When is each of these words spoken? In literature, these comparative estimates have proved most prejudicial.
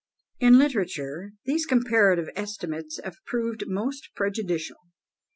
In 0.39 0.57
literature, 0.57 1.33
these 1.45 1.67
comparative 1.67 2.27
estimates 2.35 2.99
have 3.03 3.23
proved 3.23 3.65
most 3.67 4.09
prejudicial. 4.15 4.77